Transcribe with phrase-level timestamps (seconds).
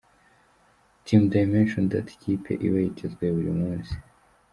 [1.05, 3.93] Team Dimension Data ikipe iba yitezwe buri munsi.